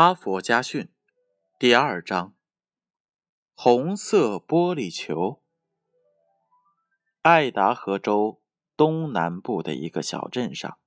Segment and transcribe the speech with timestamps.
[0.00, 0.88] 哈佛家训
[1.58, 2.32] 第二章：
[3.52, 5.42] 红色玻璃球。
[7.22, 8.40] 爱达荷州
[8.76, 10.78] 东南部的一个小镇上，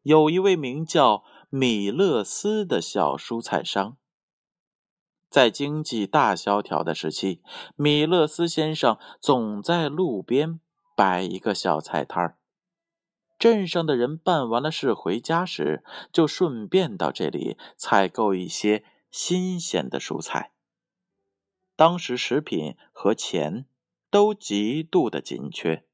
[0.00, 3.98] 有一位名叫米勒斯的小蔬菜商。
[5.28, 7.42] 在经济大萧条的时期，
[7.76, 10.58] 米勒斯先生总在路边
[10.96, 12.38] 摆一个小菜摊儿。
[13.42, 20.52] 镇上的人办完了事回家时，就顺便到这里采购一些新鲜的蔬菜。
[21.74, 23.66] 当时食品和钱
[24.10, 25.84] 都极度的紧缺，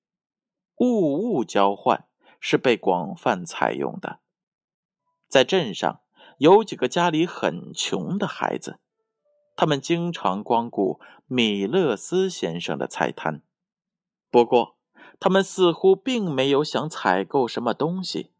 [0.76, 2.06] 物物交换
[2.38, 4.20] 是被广泛采用的。
[5.26, 6.02] 在镇上
[6.36, 8.78] 有几个家里很穷的孩子，
[9.56, 13.40] 他们经常光顾米勒斯先生的菜摊。
[14.30, 14.76] 不过，
[15.20, 18.30] 他们似乎并没有想采购什么东西，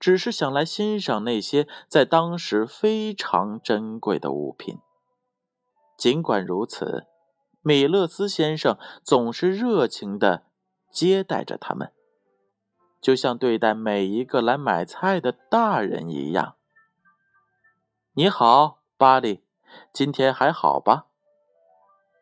[0.00, 4.78] 只是想来欣赏那些在当时非常珍贵的物品。
[5.96, 7.06] 尽管如此，
[7.62, 10.44] 米勒斯先生总是热情地
[10.90, 11.92] 接待着他们，
[13.00, 16.56] 就像对待每一个来买菜的大人一样。
[18.14, 19.44] 你好，巴里，
[19.92, 21.06] 今天还好吧？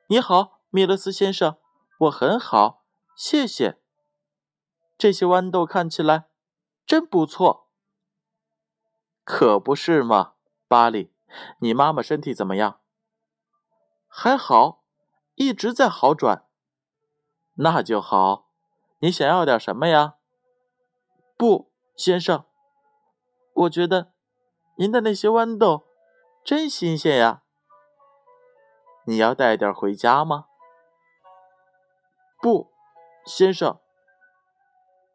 [0.08, 1.56] 你好，米勒斯先生，
[2.00, 2.84] 我很好，
[3.16, 3.78] 谢谢。
[5.02, 6.28] 这些豌豆看起来
[6.86, 7.68] 真不错，
[9.24, 10.34] 可不是吗？
[10.68, 11.12] 巴里，
[11.58, 12.78] 你妈妈身体怎么样？
[14.06, 14.84] 还好，
[15.34, 16.46] 一直在好转。
[17.54, 18.52] 那就好。
[19.00, 20.18] 你想要点什么呀？
[21.36, 22.44] 不，先生，
[23.54, 24.12] 我觉得
[24.76, 25.88] 您的那些豌豆
[26.44, 27.42] 真新鲜呀。
[29.06, 30.46] 你要带点回家吗？
[32.40, 32.70] 不，
[33.26, 33.81] 先生。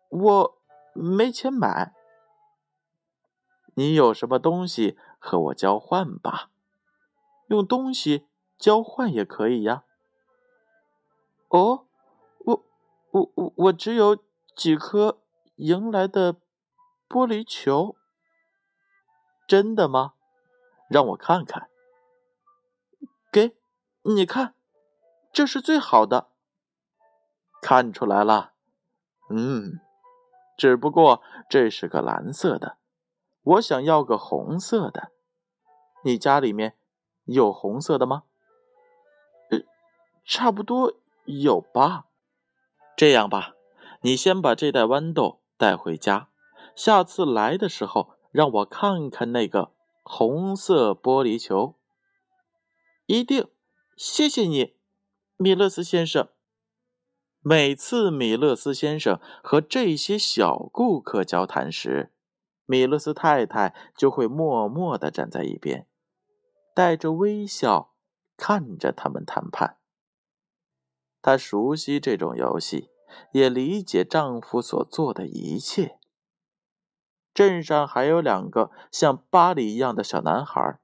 [0.09, 0.61] 我
[0.93, 1.93] 没钱买，
[3.75, 6.49] 你有什么东西和我交换吧？
[7.47, 9.83] 用东西交换也可以呀。
[11.49, 11.85] 哦，
[12.39, 12.65] 我
[13.11, 14.17] 我我我只有
[14.55, 15.21] 几颗
[15.55, 16.33] 赢来的
[17.07, 17.95] 玻璃球，
[19.47, 20.13] 真的吗？
[20.89, 21.69] 让我看看。
[23.31, 23.55] 给，
[24.01, 24.55] 你看，
[25.31, 26.29] 这是最好的。
[27.61, 28.53] 看出来了，
[29.29, 29.79] 嗯。
[30.57, 32.77] 只不过这是个蓝色的，
[33.43, 35.11] 我想要个红色的。
[36.03, 36.77] 你家里面
[37.25, 38.23] 有红色的吗？
[39.51, 39.59] 呃，
[40.25, 40.93] 差不多
[41.25, 42.05] 有吧。
[42.95, 43.53] 这样吧，
[44.01, 46.29] 你先把这袋豌豆带回家，
[46.75, 51.75] 下次来的时候让我看看那个红色玻璃球。
[53.05, 53.47] 一定，
[53.95, 54.75] 谢谢你，
[55.37, 56.29] 米勒斯先生。
[57.49, 62.11] 每次米勒斯先生和这些小顾客交谈时，
[62.65, 65.87] 米勒斯太太就会默默地站在一边，
[66.75, 67.93] 带着微笑
[68.35, 69.77] 看着他们谈判。
[71.21, 72.89] 她熟悉这种游戏，
[73.31, 75.97] 也理解丈夫所做的一切。
[77.33, 80.81] 镇上还有两个像巴里一样的小男孩，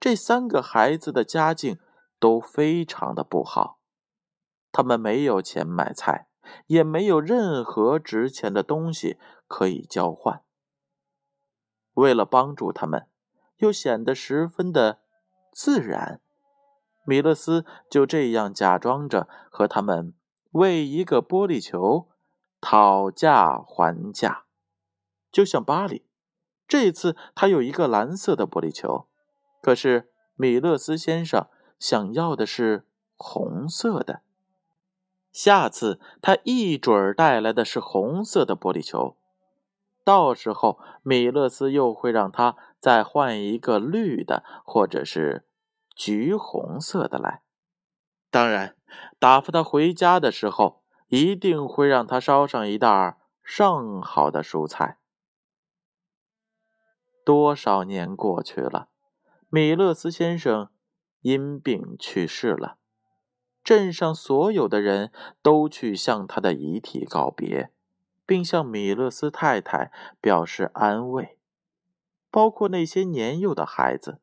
[0.00, 1.78] 这三个孩子的家境
[2.18, 3.81] 都非常的不好。
[4.72, 6.26] 他们没有钱买菜，
[6.66, 10.42] 也没有任何值钱的东西可以交换。
[11.92, 13.06] 为了帮助他们，
[13.58, 15.00] 又显得十分的
[15.52, 16.22] 自然，
[17.04, 20.14] 米勒斯就这样假装着和他们
[20.52, 22.08] 为一个玻璃球
[22.60, 24.46] 讨价还价。
[25.30, 26.06] 就像巴里，
[26.66, 29.06] 这次他有一个蓝色的玻璃球，
[29.60, 31.46] 可是米勒斯先生
[31.78, 34.22] 想要的是红色的。
[35.32, 39.16] 下次他一准儿带来的是红色的玻璃球，
[40.04, 45.48] 到时候米勒斯又会让他再换一个绿的或者是
[45.96, 47.42] 橘红色的来。
[48.30, 48.76] 当然，
[49.18, 54.98] 打发他回家的时候，一定会让他捎上一袋上好的蔬菜。
[57.24, 58.88] 多少年过去了，
[59.48, 60.70] 米勒斯先生
[61.20, 62.78] 因病去世了。
[63.64, 67.70] 镇上所有的人都去向他的遗体告别，
[68.26, 71.38] 并向米勒斯太太表示安慰，
[72.30, 74.18] 包括那些年幼的孩子。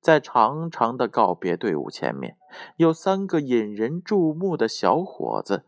[0.00, 2.36] 在长长的告别队伍前面，
[2.76, 5.64] 有三个引人注目的小伙子，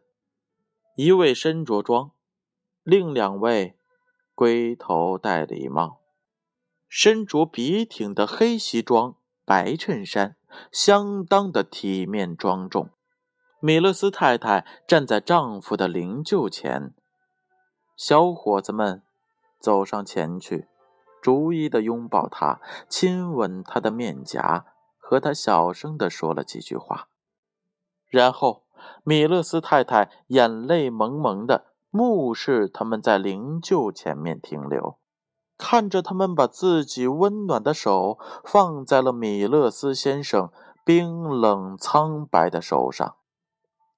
[0.95, 2.13] 一位身着装，
[2.85, 3.77] 另两位
[4.37, 5.99] 龟头戴礼帽，
[6.89, 9.17] 身着笔挺的黑西装、
[9.49, 10.37] 白衬衫。
[10.73, 12.91] 相当的体面庄重。
[13.61, 16.95] 米勒斯太太站在丈夫的灵柩前，
[17.97, 19.03] 小伙子们
[19.61, 20.67] 走上前去，
[21.21, 24.65] 逐一的拥抱他，亲吻他的面颊，
[24.97, 27.09] 和他小声的说了几句话。
[28.09, 28.65] 然后，
[29.05, 34.99] 米勒斯太太眼泪蒙蒙的目视他们在灵柩前面停留，
[35.59, 40.51] 看着他们把自己温暖的手放在了米勒斯先生
[40.85, 43.17] 冰冷苍白的手上。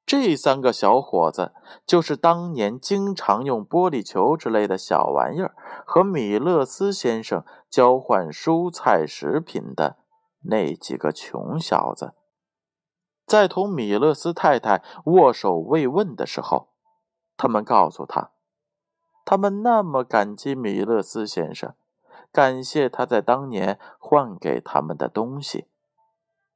[0.06, 1.52] 这三个小伙子
[1.86, 5.54] 就是当年经常用玻璃球之类的小玩意儿
[5.86, 9.98] 和米勒斯先生交换蔬菜食品的
[10.42, 12.14] 那几个穷小子。
[13.24, 16.70] 在同米勒斯太太握手慰问的时候，
[17.36, 18.32] 他们告诉他，
[19.30, 21.76] 他们那么感激米勒斯先生，
[22.32, 25.68] 感谢他在当年换给他们的东西。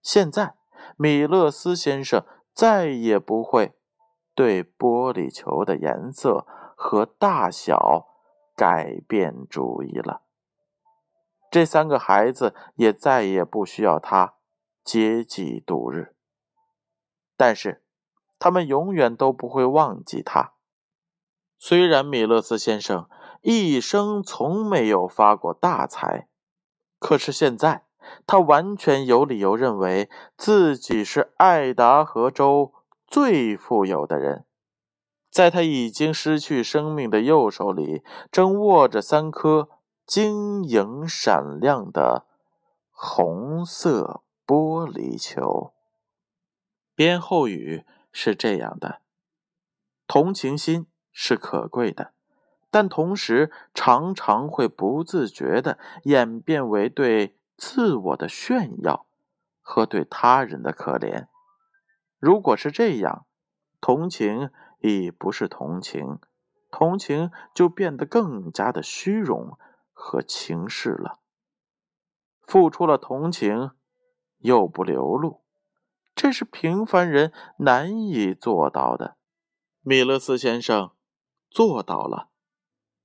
[0.03, 0.57] 现在，
[0.97, 2.25] 米勒斯先生。
[2.53, 3.77] 再也不会
[4.35, 8.07] 对玻璃球的颜色和大小
[8.57, 10.23] 改变主意了。
[11.51, 14.35] 这三个孩子也再也不需要他
[14.85, 16.15] 接济度日。
[17.37, 17.85] 但是，
[18.39, 20.55] 他们永远都不会忘记他。
[21.67, 23.09] 虽然米勒斯先生
[23.41, 26.29] 一生从没有发过大财，
[26.99, 27.87] 可是现在。
[28.27, 32.75] 他完全有理由认为自己是爱达荷州
[33.07, 34.45] 最富有的人。
[35.31, 39.71] 在他已经失去生命的右手里，正握着三颗
[40.05, 42.27] 晶莹闪亮的
[42.91, 45.73] 红色玻璃球。
[46.95, 49.01] 编后语是这样的：
[50.07, 52.13] 同情心是可贵的，
[52.71, 57.39] 但同时常常会不自觉地演变为对。
[57.57, 59.07] 自我的炫耀
[59.63, 61.29] 和对他人的可怜，
[62.19, 63.27] 如果是这样，
[63.81, 64.51] 同情
[64.81, 66.19] 已不是同情，
[66.73, 69.57] 同情就变得更加的虚荣
[69.93, 71.21] 和轻视了。
[72.43, 73.71] 付出了同情
[74.39, 75.45] 又不流露，
[76.17, 79.17] 这是平凡人难以做到的。
[79.81, 80.91] 米勒斯先生
[81.55, 82.31] 做到了，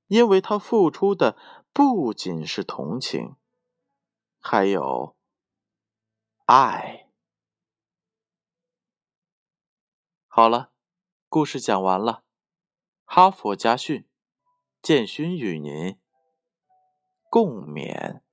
[0.07, 1.37] 因为他付出的
[1.71, 3.35] 不仅是同情。
[4.39, 5.15] 还有
[6.45, 7.11] 爱。
[10.25, 10.71] 好了，
[11.27, 12.23] 故事讲完了。
[13.05, 14.09] 哈佛家训，
[14.81, 15.99] 建勋与您
[17.29, 18.23] 共勉。